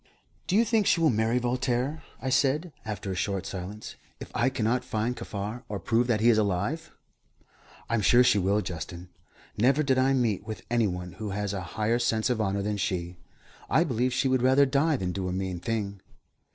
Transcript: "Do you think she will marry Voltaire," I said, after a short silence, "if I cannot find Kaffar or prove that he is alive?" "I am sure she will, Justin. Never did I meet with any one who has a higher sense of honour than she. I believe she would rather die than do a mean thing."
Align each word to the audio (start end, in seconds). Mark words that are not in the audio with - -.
"Do 0.47 0.55
you 0.55 0.65
think 0.65 0.87
she 0.87 0.99
will 0.99 1.11
marry 1.11 1.37
Voltaire," 1.37 2.01
I 2.19 2.29
said, 2.31 2.73
after 2.85 3.11
a 3.11 3.15
short 3.15 3.45
silence, 3.45 3.97
"if 4.19 4.31
I 4.33 4.49
cannot 4.49 4.83
find 4.83 5.15
Kaffar 5.15 5.61
or 5.69 5.79
prove 5.79 6.07
that 6.07 6.21
he 6.21 6.29
is 6.31 6.39
alive?" 6.39 6.91
"I 7.87 7.93
am 7.93 8.01
sure 8.01 8.23
she 8.23 8.39
will, 8.39 8.61
Justin. 8.61 9.09
Never 9.59 9.83
did 9.83 9.99
I 9.99 10.13
meet 10.13 10.43
with 10.43 10.63
any 10.71 10.87
one 10.87 11.11
who 11.11 11.29
has 11.37 11.53
a 11.53 11.61
higher 11.61 11.99
sense 11.99 12.31
of 12.31 12.41
honour 12.41 12.63
than 12.63 12.77
she. 12.77 13.17
I 13.69 13.83
believe 13.83 14.11
she 14.11 14.27
would 14.27 14.41
rather 14.41 14.65
die 14.65 14.95
than 14.97 15.11
do 15.11 15.27
a 15.27 15.31
mean 15.31 15.59
thing." 15.59 16.01